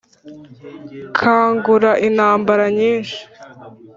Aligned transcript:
kangura 1.17 1.91
intambara 2.07 2.65
nyinshi 2.79 3.19